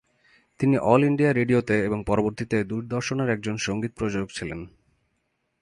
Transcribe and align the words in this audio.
তিনি 0.59 0.75
All 0.83 1.01
India 1.05 1.31
রেডিওতে 1.33 1.75
এবং 1.83 1.99
পরবর্তীতে 2.05 2.57
দূরদর্শনের 2.63 3.29
একজন 3.29 3.55
সংগীত 3.57 3.91
প্রযোজক 3.97 4.29
ছিলেন। 4.29 4.59